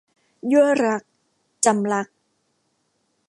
[0.51, 1.01] ยั่วรัก-
[1.65, 2.15] จำลักษณ์